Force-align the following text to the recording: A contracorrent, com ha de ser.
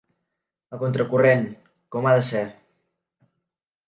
A 0.77 0.77
contracorrent, 0.83 1.45
com 1.97 2.07
ha 2.07 2.13
de 2.21 2.23
ser. 2.31 2.41